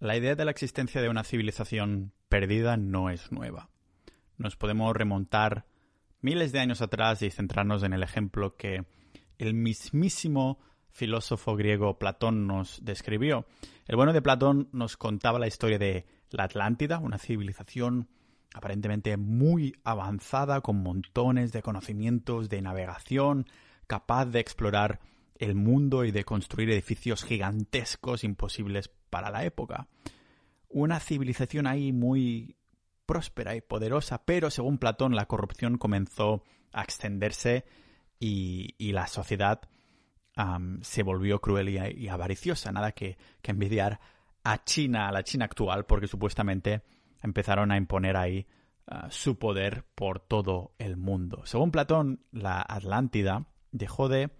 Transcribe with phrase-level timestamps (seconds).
[0.00, 3.68] La idea de la existencia de una civilización perdida no es nueva.
[4.36, 5.66] Nos podemos remontar
[6.20, 8.84] miles de años atrás y centrarnos en el ejemplo que
[9.38, 13.46] el mismísimo filósofo griego Platón nos describió.
[13.88, 18.08] El bueno de Platón nos contaba la historia de la Atlántida, una civilización
[18.54, 23.46] aparentemente muy avanzada, con montones de conocimientos de navegación,
[23.88, 25.00] capaz de explorar
[25.38, 29.88] el mundo y de construir edificios gigantescos imposibles para la época.
[30.68, 32.56] Una civilización ahí muy
[33.06, 37.64] próspera y poderosa, pero según Platón la corrupción comenzó a extenderse
[38.20, 39.62] y, la sociedad
[40.82, 42.70] se volvió cruel y, avariciosa.
[42.70, 43.98] Nada que, envidiar
[44.44, 46.82] a China, a la China actual, porque supuestamente
[47.22, 48.46] empezaron a imponer ahí
[48.86, 51.42] ah, su poder por todo el mundo.
[51.44, 54.30] Según Platón, la Atlántida dejó de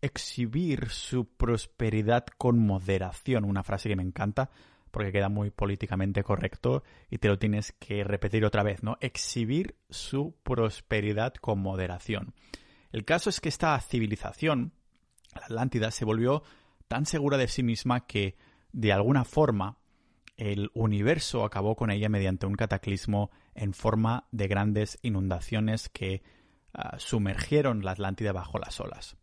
[0.00, 4.50] exhibir su prosperidad con moderación, una frase que me encanta
[4.90, 8.96] porque queda muy políticamente correcto y te lo tienes que repetir otra vez, ¿no?
[9.00, 12.32] Exhibir su prosperidad con moderación.
[12.92, 14.72] El caso es que esta civilización,
[15.34, 16.44] la Atlántida, se volvió
[16.86, 18.36] tan segura de sí misma que,
[18.72, 19.78] de alguna forma,
[20.36, 26.22] el universo acabó con ella mediante un cataclismo en forma de grandes inundaciones que
[26.74, 29.16] Ah, sumergieron la Atlántida bajo las olas.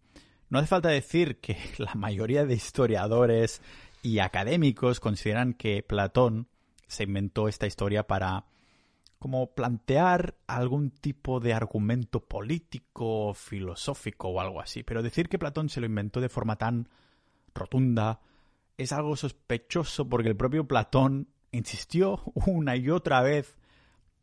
[0.49, 3.61] No hace falta decir que la mayoría de historiadores
[4.01, 6.47] y académicos consideran que Platón
[6.87, 8.45] se inventó esta historia para
[9.19, 14.81] como plantear algún tipo de argumento político, filosófico o algo así.
[14.81, 16.89] Pero decir que Platón se lo inventó de forma tan
[17.53, 18.21] rotunda
[18.77, 23.57] es algo sospechoso porque el propio Platón insistió una y otra vez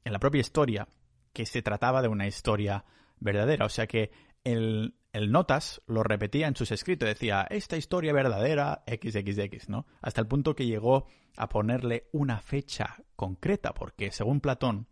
[0.04, 0.88] en la propia historia
[1.34, 2.84] que se trataba de una historia
[3.20, 3.64] verdadera.
[3.66, 4.10] O sea que
[4.44, 9.86] el, el Notas lo repetía en sus escritos, decía, esta historia verdadera, XXX, ¿no?
[10.00, 14.86] Hasta el punto que llegó a ponerle una fecha concreta, porque según Platón,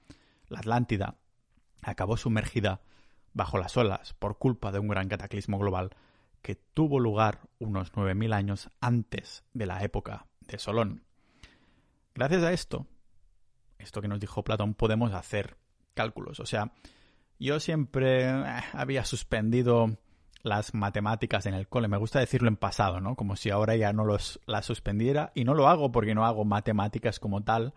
[0.49, 1.17] la Atlántida
[1.83, 2.81] acabó sumergida
[3.33, 5.91] bajo las olas por culpa de un gran cataclismo global
[6.43, 11.05] que tuvo lugar unos 9.000 años antes de la época de Solón.
[12.15, 12.87] Gracias a esto,
[13.79, 15.57] esto que nos dijo Platón, podemos hacer
[15.95, 16.41] cálculos.
[16.41, 16.73] O sea,
[17.39, 19.97] yo siempre eh, había suspendido
[20.43, 21.89] las matemáticas en el cole.
[21.89, 23.17] Me gusta decirlo en pasado, ¿no?
[23.17, 25.33] Como si ahora ya no los, las suspendiera.
[25.35, 27.75] Y no lo hago porque no hago matemáticas como tal.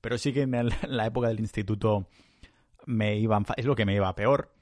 [0.00, 2.08] Pero sí que en, la época del instituto
[2.86, 3.46] me iban...
[3.56, 4.52] Es lo que me iba peor.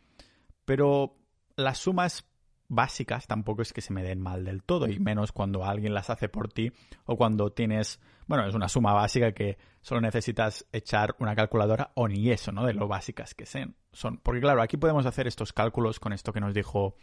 [0.64, 1.16] Pero
[1.56, 2.26] las sumas
[2.68, 4.88] básicas tampoco es que se me den mal del todo.
[4.88, 6.72] Y menos cuando alguien las hace por ti.
[7.04, 8.00] O cuando tienes...
[8.26, 12.66] Bueno, es una suma básica que solo necesitas echar una calculadora o ni eso, ¿no?
[12.66, 14.18] De lo básicas que sean son.
[14.18, 16.96] Porque claro, aquí podemos hacer estos cálculos con esto que nos dijo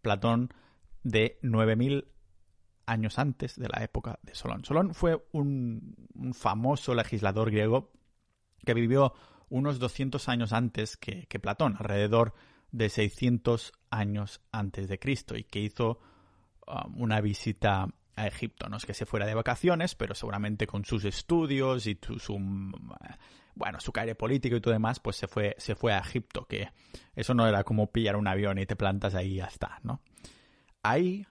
[0.00, 0.52] Platón
[1.02, 2.08] de 9000
[2.86, 4.64] años antes de la época de Solón.
[4.64, 5.94] Solón fue un,
[6.32, 7.92] famoso legislador griego
[8.64, 9.14] que vivió
[9.50, 12.34] unos 200 años antes que, Platón, alrededor
[12.70, 16.00] de 600 años antes de Cristo, y que hizo
[16.66, 18.68] um, una visita a Egipto.
[18.68, 22.38] No es que se fuera de vacaciones, pero seguramente con sus estudios y su,
[23.54, 26.70] bueno, su caire político y todo demás, pues se fue, se fue a Egipto, que
[27.14, 30.00] eso no era como pillar un avión y te plantas ahí y ya está, ¿no?
[30.82, 31.26] Ahí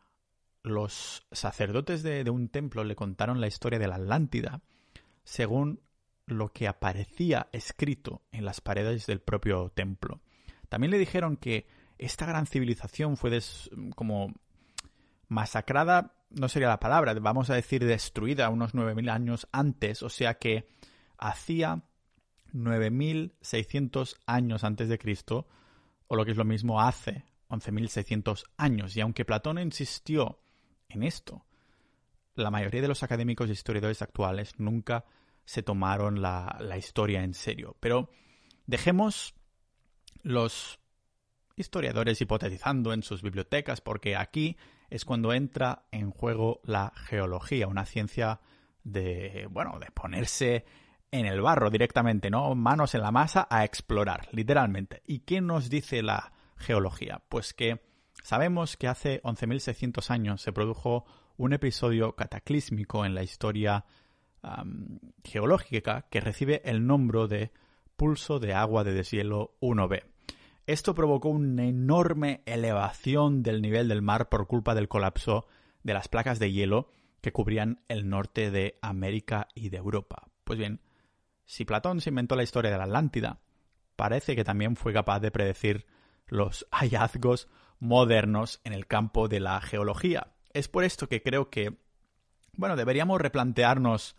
[0.63, 4.61] los sacerdotes de un templo le contaron la historia de la Atlántida
[5.23, 5.81] según
[6.25, 10.21] lo que aparecía escrito en las paredes del propio templo.
[10.69, 11.67] También le dijeron que
[11.97, 13.39] esta gran civilización fue
[13.95, 14.33] como
[15.27, 20.35] masacrada, no sería la palabra, vamos a decir destruida unos 9.000 años antes, o sea
[20.35, 20.67] que
[21.17, 21.83] hacía
[22.53, 25.47] 9.600 años antes de Cristo,
[26.07, 28.95] o lo que es lo mismo hace 11.600 años.
[28.95, 30.39] Y aunque Platón insistió
[30.89, 31.45] en esto,
[32.35, 35.05] la mayoría de los académicos y historiadores actuales nunca
[35.43, 37.75] se tomaron la historia en serio.
[37.79, 38.09] Pero
[38.65, 39.33] dejemos
[40.27, 40.79] los
[41.55, 44.57] historiadores hipotetizando en sus bibliotecas, porque aquí
[44.89, 48.41] es cuando entra en juego la geología, una ciencia
[48.83, 50.65] de, bueno, de ponerse
[51.11, 52.53] en el barro directamente, ¿no?
[52.55, 55.01] Manos en la masa a explorar, literalmente.
[55.05, 57.23] ¿Y qué nos dice la geología?
[57.29, 57.81] Pues que
[58.23, 61.05] sabemos que hace 11.600 años se produjo
[61.37, 63.85] un episodio cataclísmico en la historia
[65.23, 67.51] geológica que recibe el nombre de
[67.95, 70.03] pulso de agua de deshielo 1b.
[70.67, 75.47] Esto provocó una enorme elevación del nivel del mar por culpa del colapso
[75.83, 76.89] de las placas de hielo
[77.21, 80.27] que cubrían el norte de América y de Europa.
[80.43, 80.81] Pues bien,
[81.45, 83.39] si Platón se inventó la historia de la Atlántida,
[83.95, 85.85] parece que también fue capaz de predecir
[86.27, 87.47] los hallazgos
[87.79, 90.33] modernos en el campo de la geología.
[90.51, 91.77] Es por esto que creo que
[92.57, 94.17] bueno, deberíamos replantearnos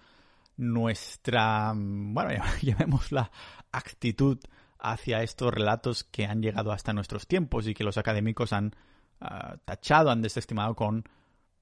[0.56, 3.30] nuestra, bueno, llamémosla
[3.70, 4.38] actitud
[4.78, 8.74] hacia estos relatos que han llegado hasta nuestros tiempos y que los académicos han
[9.20, 11.04] ah, tachado, han desestimado con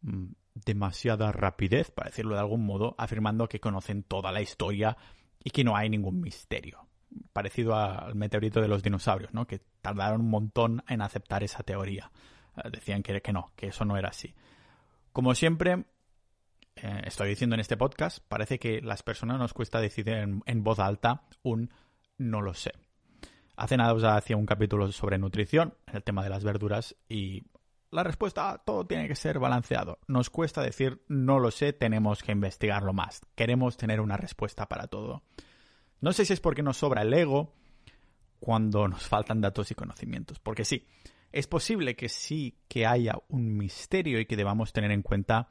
[0.03, 0.27] mm,
[0.65, 4.97] demasiada rapidez, para decirlo de algún modo, afirmando que conocen toda la historia
[5.43, 6.87] y que no hay ningún misterio.
[7.33, 9.47] Parecido al meteorito de los dinosaurios, ¿no?
[9.47, 12.11] Que tardaron un montón en aceptar esa teoría.
[12.57, 14.35] Ah, decían que, no, que eso no era así.
[15.13, 15.85] Como siempre,
[16.77, 20.79] eh, estoy diciendo en este podcast, parece que las personas nos cuesta decir en, voz
[20.79, 21.71] alta un
[22.19, 22.73] no lo sé.
[23.57, 27.45] Hace nada os hacía un capítulo sobre nutrición, el tema de las verduras, y
[27.91, 29.99] la respuesta, ah, todo tiene que ser balanceado.
[30.07, 33.23] Nos cuesta decir no lo sé, tenemos que investigarlo más.
[33.35, 35.23] Queremos tener una respuesta para todo.
[36.03, 37.55] No sé si es porque nos sobra el ego
[38.41, 40.87] cuando nos faltan datos y conocimientos, porque sí,
[41.33, 45.49] es posible que sí que haya un misterio y que debamos tener en cuenta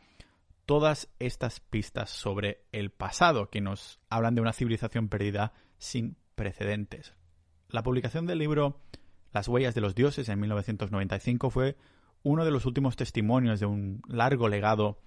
[0.67, 7.15] todas estas pistas sobre el pasado que nos hablan de una civilización perdida sin precedentes.
[7.69, 8.79] La publicación del libro
[9.33, 11.77] Las huellas de los dioses en 1995 fue
[12.23, 14.99] uno de los últimos testimonios de un largo legado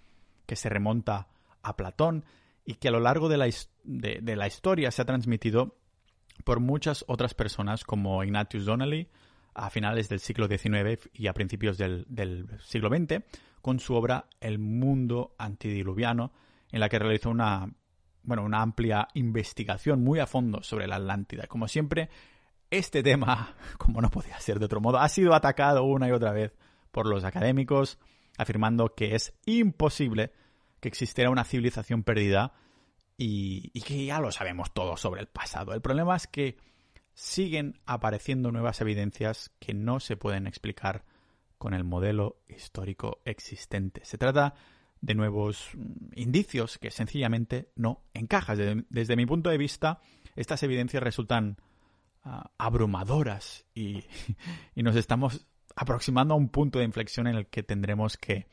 [0.47, 1.29] que se remonta
[1.63, 2.25] a Platón
[2.65, 3.49] y que a lo largo de la,
[3.85, 5.77] de, la historia se ha transmitido
[6.45, 9.09] por muchas otras personas como Ignatius Donnelly
[9.55, 12.07] a finales del siglo XIX y a principios del,
[12.65, 13.25] siglo XX,
[13.61, 16.33] con su obra El mundo antidiluviano,
[16.71, 17.69] en la que realizó una,
[18.23, 21.47] bueno, una amplia investigación muy a fondo sobre la Atlántida.
[21.49, 22.09] Como siempre,
[22.71, 26.33] este tema, como no podía ser de otro modo, ha sido atacado una y otra
[26.33, 26.53] vez
[26.91, 27.99] por los académicos,
[28.37, 30.33] afirmando que es imposible
[30.81, 32.53] que existiera una civilización perdida
[33.17, 35.75] y, que ya lo sabemos todo sobre el pasado.
[35.75, 36.57] El problema es que
[37.15, 41.05] siguen apareciendo nuevas evidencias que no se pueden explicar
[41.59, 44.05] con el modelo histórico existente.
[44.05, 44.55] Se trata
[45.01, 48.87] de nuevos mm, indicios que sencillamente no encajan.
[48.89, 50.01] Desde, mi punto de vista,
[50.37, 51.57] estas evidencias resultan
[52.29, 54.05] ah, abrumadoras y,
[54.75, 55.47] y nos estamos
[55.77, 58.49] aproximando a un punto de inflexión en el que tendremos que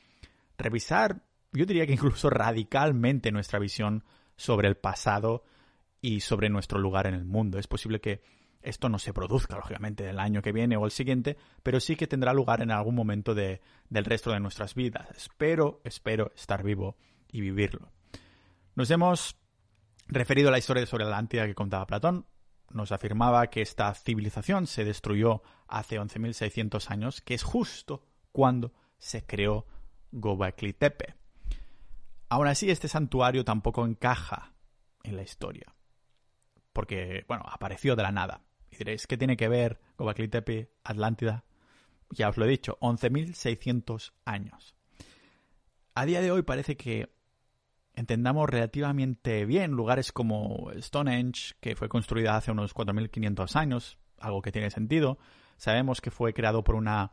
[0.57, 4.03] revisar, yo diría que incluso radicalmente nuestra visión
[4.35, 5.43] sobre el pasado
[6.01, 7.57] y sobre nuestro lugar en el mundo.
[7.57, 8.21] Es posible que
[8.61, 12.07] esto no se produzca, lógicamente, el año que viene o el siguiente, pero sí que
[12.07, 15.07] tendrá lugar en algún momento de, del resto de nuestras vidas.
[15.15, 16.97] Espero, espero estar vivo
[17.31, 17.91] y vivirlo.
[18.75, 19.37] Nos hemos
[20.07, 22.25] referido a la historia sobre la Atlántida que contaba Platón.
[22.71, 29.25] Nos afirmaba que esta civilización se destruyó hace 11.600 años, que es justo cuando se
[29.25, 29.65] creó
[30.11, 31.15] Gobekli Tepe.
[32.29, 34.53] Aún así, este santuario tampoco encaja
[35.03, 35.75] en la historia,
[36.73, 38.41] porque, bueno, apareció de la nada.
[38.71, 41.45] Y diréis, ¿qué tiene que ver Gobekli Tepe, Atlántida?
[42.09, 44.75] Ya os lo he dicho, 11.600 años.
[45.93, 47.15] A día de hoy parece que
[47.95, 54.51] entendamos relativamente bien lugares como Stonehenge, que fue construida hace unos 4.500 años, algo que
[54.51, 55.17] tiene sentido.
[55.57, 57.11] Sabemos que fue creado por una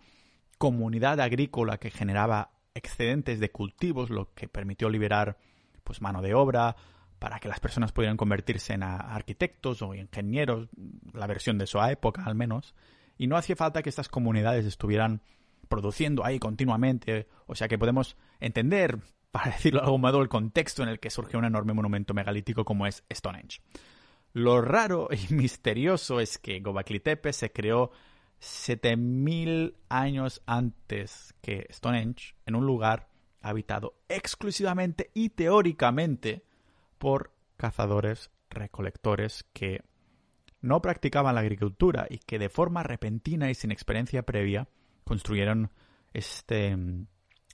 [0.59, 5.39] comunidad agrícola que generaba excedentes de cultivos, lo que permitió liberar
[5.85, 6.77] pues mano de obra,
[7.19, 10.69] para que las personas pudieran convertirse en arquitectos o ingenieros,
[11.13, 12.75] la versión de su época al menos,
[13.17, 15.23] y no hacía falta que estas comunidades estuvieran
[15.69, 18.99] produciendo ahí continuamente, o sea que podemos entender,
[19.33, 22.65] para decirlo de algún modo, el contexto en el que surgió un enorme monumento megalítico
[22.65, 23.61] como es Stonehenge.
[24.33, 27.91] Lo raro y misterioso es que Gobekli Tepe se creó
[28.39, 33.09] 7000 años antes que Stonehenge en un lugar
[33.41, 36.45] habitado exclusivamente y teóricamente
[36.99, 39.83] por cazadores recolectores que
[40.61, 44.69] no practicaban la agricultura y que de forma repentina y sin experiencia previa
[45.05, 45.71] construyeron
[46.13, 46.77] este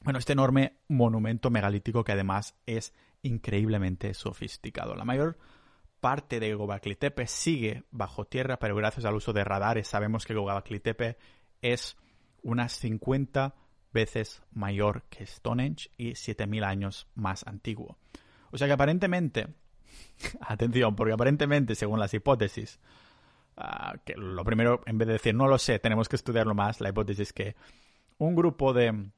[0.02, 4.94] bueno, este enorme monumento megalítico que además es increíblemente sofisticado.
[4.94, 5.38] La mayor
[6.00, 10.34] parte de Gobekli Tepe sigue bajo tierra, pero gracias al uso de radares sabemos que
[10.34, 11.16] Gobekli Tepe
[11.62, 11.96] es
[12.42, 13.54] unas 50
[13.92, 17.98] veces mayor que Stonehenge y 7000 años más antiguo.
[18.50, 19.48] O sea que aparentemente,
[20.40, 22.78] atención, porque aparentemente, según las hipótesis,
[23.56, 26.80] ah, que lo primero, en vez de decir no lo sé, tenemos que estudiarlo más,
[26.80, 27.56] la hipótesis es que
[28.18, 29.10] un grupo de,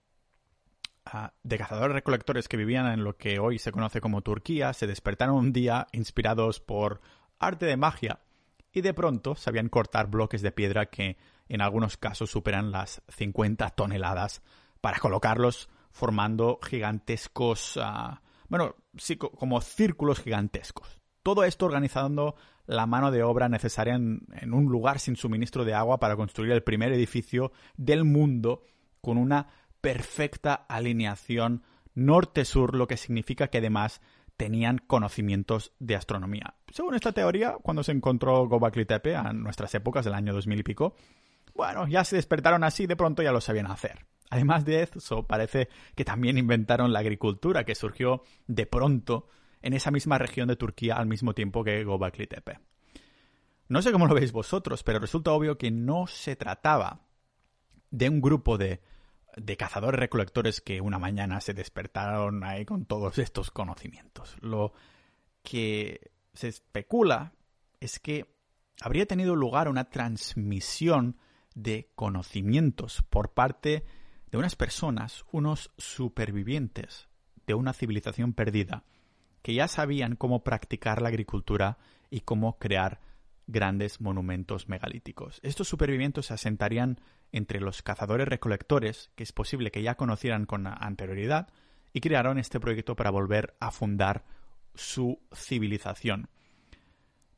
[1.42, 5.36] de cazadores recolectores que vivían en lo que hoy se conoce como Turquía se despertaron
[5.36, 7.00] un día inspirados por
[7.38, 8.20] arte de magia
[8.72, 11.16] y de pronto sabían cortar bloques de piedra que
[11.48, 14.42] en algunos casos superan las 50 toneladas
[14.80, 18.14] para colocarlos formando gigantescos uh,
[18.50, 18.74] bueno,
[19.36, 21.00] como círculos gigantescos.
[21.22, 22.34] Todo esto organizando
[22.66, 26.62] la mano de obra necesaria en, un lugar sin suministro de agua para construir el
[26.62, 28.64] primer edificio del mundo
[29.00, 29.48] con una
[29.80, 31.62] perfecta alineación
[31.94, 34.00] norte-sur, lo que significa que además
[34.36, 36.54] tenían conocimientos de astronomía.
[36.72, 40.62] Según esta teoría, cuando se encontró Gobekli Tepe a nuestras épocas del año 2000 y
[40.62, 40.94] pico,
[41.54, 44.06] bueno, ya se despertaron así, de pronto ya lo sabían hacer.
[44.30, 49.28] Además de eso, parece que también inventaron la agricultura, que surgió de pronto
[49.60, 52.60] en esa misma región de Turquía al mismo tiempo que Gobekli Tepe.
[53.68, 57.02] No sé cómo lo veis vosotros, pero resulta obvio que no se trataba
[57.90, 58.80] de un grupo de,
[59.36, 64.36] de cazadores recolectores que una mañana se despertaron ahí con todos estos conocimientos.
[64.40, 64.72] Lo
[65.42, 67.32] que se especula
[67.80, 68.34] es que
[68.80, 71.16] habría tenido lugar una transmisión
[71.54, 73.84] de conocimientos por parte
[74.30, 77.08] de unas personas, unos supervivientes
[77.46, 78.84] de una civilización perdida,
[79.42, 81.78] que ya sabían cómo practicar la agricultura
[82.10, 83.00] y cómo crear
[83.46, 85.40] grandes monumentos megalíticos.
[85.42, 87.00] Estos supervivientes se asentarían
[87.32, 91.48] entre los cazadores recolectores, que es posible que ya conocieran con anterioridad,
[91.92, 94.24] y crearon este proyecto para volver a fundar
[94.74, 96.28] su civilización.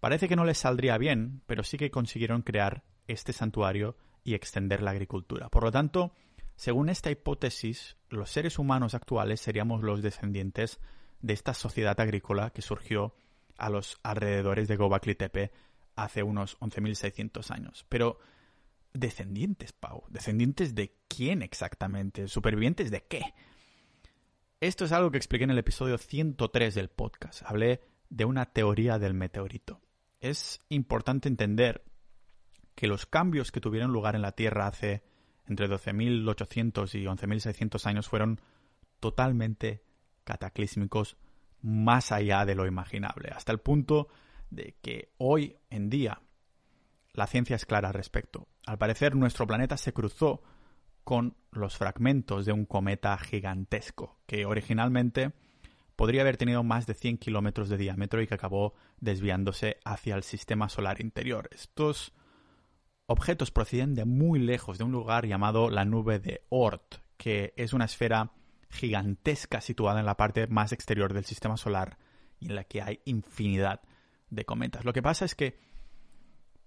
[0.01, 4.83] Parece que no les saldría bien, pero sí que consiguieron crear este santuario y extender
[4.83, 5.49] la agricultura.
[5.49, 6.15] Por lo tanto,
[6.57, 10.81] según esta hipótesis, los seres humanos actuales seríamos los descendientes
[11.21, 13.15] de esta sociedad agrícola que surgió
[13.57, 15.53] a los alrededores de Gobekli Tepe
[15.95, 17.87] hace unos 11.600 años.
[17.89, 18.19] Pero,
[18.95, 20.05] ¿descendientes, Pau?
[20.09, 22.29] ¿Descendientes de quién exactamente?
[22.29, 23.35] ¿Supervivientes de qué?
[24.61, 27.43] Esto es algo que expliqué en el episodio 103 del podcast.
[27.45, 27.81] Hablé
[28.11, 29.81] de una teoría del meteorito.
[30.21, 31.85] Es importante entender
[32.75, 35.03] que los cambios que tuvieron lugar en la Tierra hace
[35.47, 38.41] entre 12.800 y 11.600 años fueron
[39.01, 39.83] totalmente
[40.25, 41.17] cataclísmicos
[41.61, 44.09] más allá de lo imaginable, hasta el punto
[44.51, 46.21] de que hoy en día
[47.14, 48.49] la ciencia es clara al respecto.
[48.66, 50.42] Al parecer nuestro planeta se cruzó
[51.04, 55.33] con los fragmentos de un cometa gigantesco que originalmente
[55.97, 60.23] podría haber tenido más de 100 kilómetros de diámetro y que acabó desviándose hacia el
[60.23, 61.49] sistema solar interior.
[61.52, 62.12] Estos
[63.07, 67.73] objetos proceden de muy lejos, de un lugar llamado la nube de Oort, que es
[67.73, 68.33] una esfera
[68.71, 71.99] gigantesca situada en la parte más exterior del sistema solar
[72.40, 73.83] y en la que hay infinidad
[74.31, 74.85] de cometas.
[74.85, 75.72] Lo que pasa es que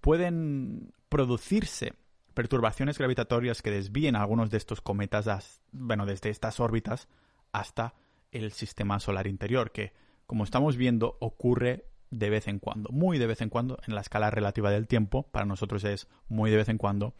[0.06, 1.94] pueden producirse
[2.32, 7.08] perturbaciones gravitatorias que desvíen algunos de estos cometas, bueno, desde estas órbitas
[7.50, 7.92] hasta
[8.30, 9.92] el sistema solar interior, que,
[10.24, 14.00] como estamos viendo, ocurre de vez en cuando, muy de vez en cuando, en la
[14.00, 17.16] escala relativa del tiempo, para nosotros es muy de vez en cuando,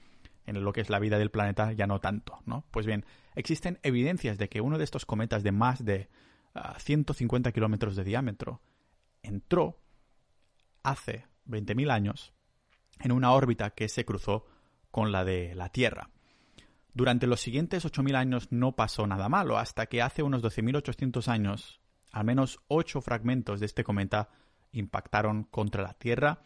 [0.47, 2.67] en lo que es la vida del planeta ya no tanto, ¿no?
[2.71, 6.09] Pues bien, existen evidencias de que uno de estos cometas de más de
[6.79, 8.61] 150 ah, kilómetros de diámetro
[9.25, 9.81] entró
[10.85, 12.36] hace 20.000 años
[13.01, 14.47] en una órbita que se cruzó
[14.91, 16.11] con la de la Tierra.
[16.95, 21.81] Durante los siguientes 8.000 años no pasó nada malo, hasta que hace unos 12.800 años,
[22.11, 24.31] al menos 8 fragmentos de este cometa
[24.73, 26.45] impactaron contra la Tierra,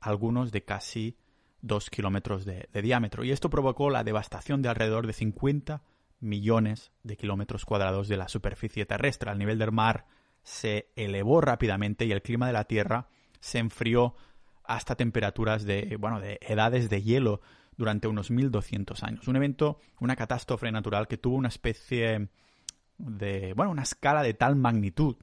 [0.00, 1.16] algunos de casi
[1.60, 3.22] 2 kilómetros de, de, diámetro.
[3.22, 5.82] Y esto provocó la devastación de alrededor de 50
[6.18, 9.30] millones de kilómetros cuadrados de la superficie terrestre.
[9.30, 10.06] El nivel del mar
[10.42, 13.08] se elevó rápidamente y el clima de la Tierra
[13.40, 14.16] se enfrió
[14.64, 17.40] hasta temperaturas de, bueno, de edades de hielo
[17.76, 19.28] durante unos 1200 años.
[19.28, 22.28] Un evento, una catástrofe natural que tuvo una especie
[22.98, 25.16] de, bueno, una escala de tal magnitud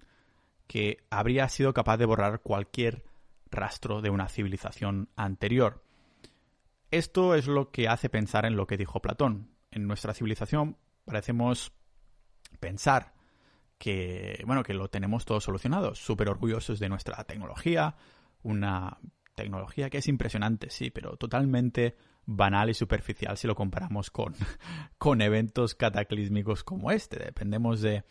[0.67, 3.03] que habría sido capaz de borrar cualquier
[3.49, 5.83] rastro de una civilización anterior.
[6.91, 9.51] Esto es lo que hace pensar en lo que dijo Platón.
[9.71, 11.71] En nuestra civilización parecemos
[12.59, 13.13] pensar
[13.77, 17.95] que, bueno, que lo tenemos todo solucionado, súper orgullosos de nuestra tecnología,
[18.43, 18.97] una
[19.41, 24.35] tecnología que es impresionante, sí, pero totalmente banal y superficial si lo comparamos con,
[24.97, 27.17] con eventos cataclísmicos como este.
[27.19, 28.03] Dependemos de,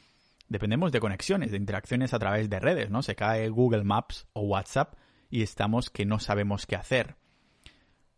[0.48, 3.02] dependemos de conexiones, de interacciones a través de redes, ¿no?
[3.02, 4.94] Se cae Google Maps o WhatsApp
[5.30, 7.16] y estamos que no sabemos qué hacer.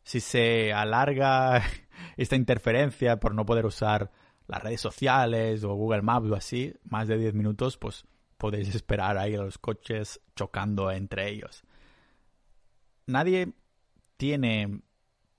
[0.02, 1.62] Si se alarga
[2.16, 4.10] esta interferencia por no poder usar
[4.46, 8.04] las redes sociales o Google Maps o así, más de 10 minutos, pues
[8.36, 11.62] podéis esperar ahí a los coches chocando entre ellos.
[13.06, 13.52] Nadie
[14.16, 14.82] tiene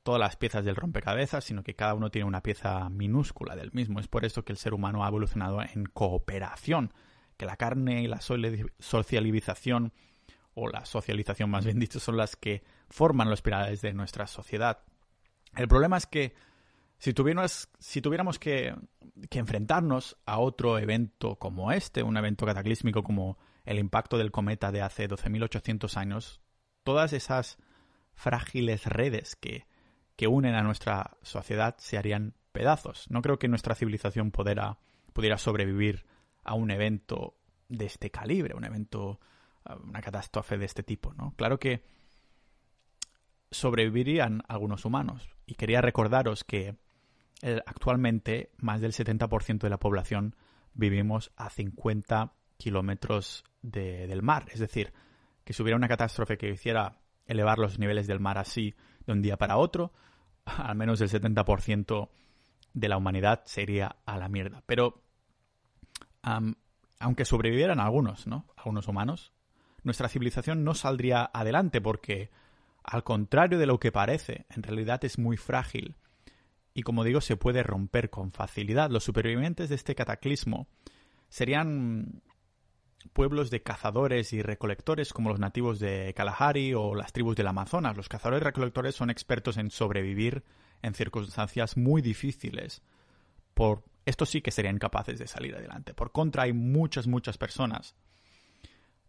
[0.04, 4.00] todas las piezas del rompecabezas, sino que cada uno tiene una pieza minúscula del mismo.
[4.00, 6.94] Es por eso que el ser humano ha evolucionado en cooperación,
[7.38, 9.94] que la carne y la socialización,
[10.54, 14.84] o la socialización más bien dicho, son las que forman los pilares de nuestra sociedad.
[15.56, 16.34] El problema es que
[16.98, 17.14] si,
[17.80, 18.76] si tuviéramos que,
[19.30, 24.72] que, enfrentarnos a otro evento como este, un evento cataclísmico como el impacto del cometa
[24.72, 26.42] de hace 12.800 años,
[26.84, 27.58] todas esas
[28.14, 29.66] frágiles redes que,
[30.16, 33.10] que unen a nuestra sociedad se harían pedazos.
[33.10, 34.78] No creo que nuestra civilización pudiera,
[35.14, 36.06] pudiera sobrevivir
[36.44, 37.36] a un evento
[37.70, 39.20] de este calibre, un evento,
[39.84, 41.34] una catástrofe de este tipo, ¿no?
[41.38, 41.84] Claro que
[43.52, 45.30] sobrevivirían algunos humanos.
[45.46, 46.76] Y quería recordaros que
[47.42, 50.36] eh, actualmente más del 70% de la población
[50.74, 54.46] vivimos a 50 kilómetros del mar.
[54.52, 54.94] Es decir,
[55.44, 59.22] que si hubiera una catástrofe que hiciera elevar los niveles del mar así de un
[59.22, 59.94] día para otro,
[60.46, 62.10] al menos el 70%
[62.74, 64.64] de la humanidad se iría a la mierda.
[64.66, 65.04] Pero,
[67.00, 68.46] aunque sobrevivieran algunos, ¿no?
[68.56, 69.34] Algunos humanos,
[69.84, 72.30] nuestra civilización no saldría adelante porque,
[72.84, 75.96] al contrario de lo que parece, en realidad es muy frágil
[76.74, 78.90] y, como digo, se puede romper con facilidad.
[78.90, 80.68] Los supervivientes de este cataclismo
[81.28, 82.22] serían
[83.14, 87.98] pueblos de cazadores y recolectores como los nativos de Kalahari o las tribus del Amazonas.
[87.98, 90.44] Los cazadores y recolectores son expertos en sobrevivir
[90.82, 92.82] en circunstancias muy difíciles.
[93.54, 95.94] Por estos sí que serían capaces de salir adelante.
[95.94, 97.96] Por contra, hay muchas, muchas personas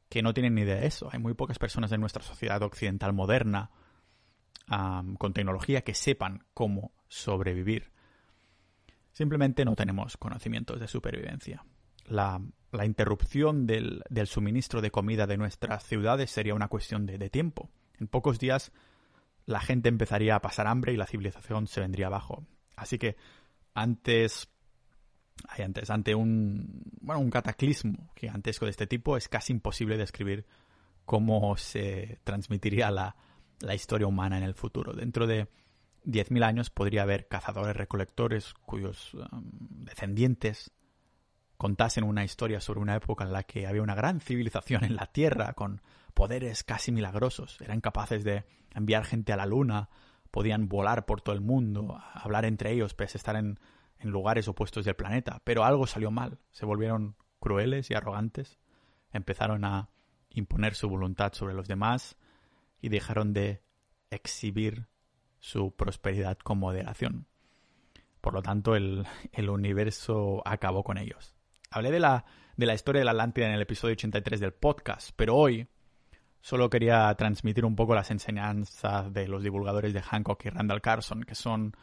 [0.09, 1.09] que no tienen ni idea de eso.
[1.13, 3.71] Hay muy pocas personas en nuestra sociedad occidental moderna
[5.19, 7.91] con tecnología que sepan cómo sobrevivir.
[9.13, 11.65] Simplemente no tenemos conocimientos de supervivencia.
[12.13, 12.41] La,
[12.85, 17.71] interrupción del, suministro de comida de nuestras ciudades sería una cuestión de, de tiempo.
[17.99, 18.73] En pocos días
[19.47, 22.47] la gente empezaría a pasar hambre y la civilización se vendría abajo.
[22.77, 23.17] Así que
[23.75, 24.49] antes,
[25.49, 30.47] antes ante un, bueno, un cataclismo gigantesco de este tipo, es casi imposible describir
[31.05, 33.17] cómo se transmitiría la,
[33.61, 34.93] la historia humana en el futuro.
[34.93, 35.49] Dentro de
[36.05, 39.45] 10.000 años podría haber cazadores recolectores cuyos um,
[39.85, 40.73] descendientes
[41.63, 45.07] contasen una historia sobre una época en la que había una gran civilización en la
[45.07, 45.81] Tierra con
[46.13, 47.61] poderes casi milagrosos.
[47.61, 49.89] Eran capaces de enviar gente a la Luna,
[50.33, 53.61] podían volar por todo el mundo, hablar entre ellos, pese a estar en,
[54.01, 55.41] en lugares opuestos del planeta.
[55.45, 56.41] Pero algo salió mal.
[56.51, 58.59] Se volvieron crueles y arrogantes.
[59.13, 59.89] Empezaron a
[60.31, 62.17] imponer su voluntad sobre los demás
[62.81, 63.63] y dejaron de
[64.11, 64.89] exhibir
[65.39, 67.29] su prosperidad con moderación.
[68.21, 69.07] Por lo tanto, el,
[69.49, 71.37] universo acabó con ellos.
[71.73, 72.25] Hablé de la,
[72.57, 75.67] de la historia de la Atlántida en el episodio 83 del podcast, pero hoy
[76.41, 81.23] solo quería transmitir un poco las enseñanzas de los divulgadores de Hancock y Randall Carson,
[81.25, 81.75] que son,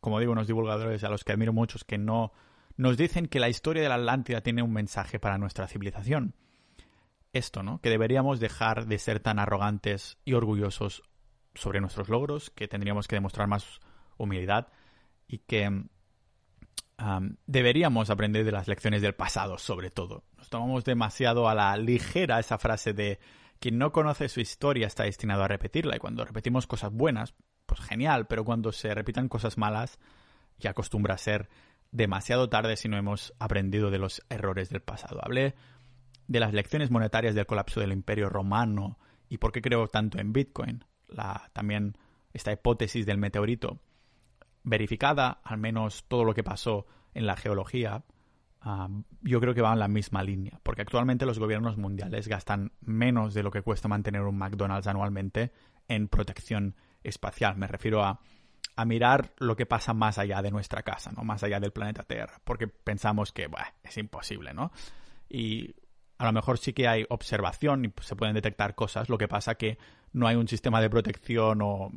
[0.00, 2.32] como digo, unos divulgadores a los que admiro muchos, que no
[2.76, 6.34] nos dicen que la historia de la Atlántida tiene un mensaje para nuestra civilización
[7.32, 7.80] esto, ¿no?
[7.80, 11.02] Que deberíamos dejar de ser tan arrogantes y orgullosos
[11.54, 13.80] sobre nuestros logros, que tendríamos que demostrar más
[14.16, 14.68] humildad
[15.26, 15.84] y que
[17.46, 20.24] deberíamos aprender de las lecciones del pasado, sobre todo.
[20.36, 23.20] Nos tomamos demasiado a la ligera esa frase de
[23.60, 27.34] quien no conoce su historia está destinado a repetirla y cuando repetimos cosas buenas,
[27.66, 29.98] pues genial, pero cuando se repitan cosas malas
[30.58, 31.48] ya acostumbra a ser
[31.90, 35.20] demasiado tarde si no hemos aprendido de los errores del pasado.
[35.22, 35.54] Hablé
[36.26, 40.32] de las lecciones monetarias del colapso del Imperio Romano y por qué creo tanto en
[40.32, 40.84] Bitcoin.
[41.08, 41.96] La, también
[42.32, 43.80] esta hipótesis del meteorito,
[44.68, 48.04] verificada, al menos todo lo que pasó en la geología,
[48.60, 48.88] ah,
[49.22, 53.34] yo creo que va en la misma línea, porque actualmente los gobiernos mundiales gastan menos
[53.34, 55.52] de lo que cuesta mantener un McDonald's anualmente
[55.88, 57.56] en protección espacial.
[57.56, 58.20] Me refiero a,
[58.76, 61.24] a mirar lo que pasa más allá de nuestra casa, ¿no?
[61.24, 63.48] Más allá del planeta Tierra, porque pensamos que
[63.82, 64.70] es imposible, ¿no?
[65.28, 65.74] Y
[66.18, 69.54] a lo mejor sí que hay observación y se pueden detectar cosas, lo que pasa
[69.54, 69.78] que
[70.12, 71.90] no hay un sistema de protección o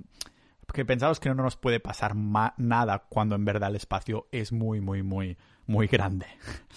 [0.74, 4.82] que pensamos que no nos puede pasar nada cuando en verdad el espacio es muy,
[4.82, 6.28] muy, muy, muy grande.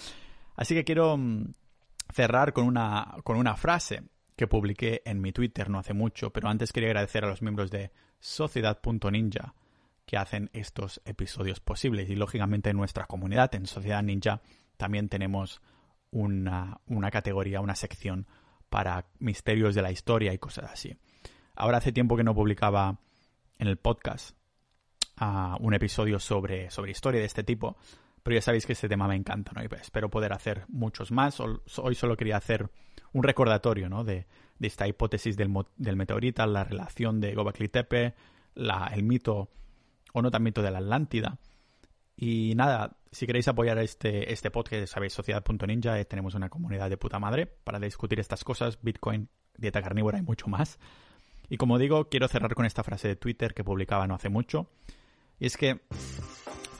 [0.55, 1.53] Así que quiero mm,
[2.13, 4.03] cerrar con una, con una frase
[4.35, 7.71] que publiqué en mi Twitter no hace mucho, pero antes quería agradecer a los miembros
[7.71, 9.53] de Sociedad.ninja
[10.05, 14.41] que hacen estos episodios posibles y lógicamente en nuestra comunidad, en Sociedad Ninja,
[14.77, 15.61] también tenemos
[16.11, 18.27] una, una categoría, una sección
[18.69, 20.95] para misterios de la historia y cosas así.
[21.55, 22.99] Ahora hace tiempo que no publicaba
[23.57, 24.35] en el podcast
[25.21, 27.77] uh, un episodio sobre, sobre historia de este tipo,
[28.23, 29.63] pero ya sabéis que este tema me encanta, ¿no?
[29.63, 31.39] Y pues espero poder hacer muchos más.
[31.39, 32.69] Hoy solo quería hacer
[33.13, 34.03] un recordatorio, ¿no?
[34.03, 34.25] De,
[34.57, 38.15] de esta hipótesis del, del, meteorita, la relación de Gobekli Tepe,
[38.55, 39.49] la, el mito
[40.13, 41.37] o no tan mito de la Atlántida.
[42.17, 46.97] Y nada, si queréis apoyar este, este podcast, sabéis, sociedad.ninja, eh, tenemos una comunidad de
[46.97, 50.79] puta madre para discutir estas cosas, Bitcoin, dieta carnívora y mucho más.
[51.49, 54.67] Y como digo, quiero cerrar con esta frase de Twitter que publicaba no hace mucho.
[55.39, 55.81] Y es que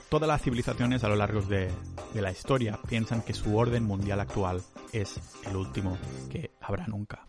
[0.08, 1.70] todas las civilizaciones a lo largo de,
[2.14, 5.98] de la historia piensan que su orden mundial actual es el último
[6.30, 7.24] que habrá nunca.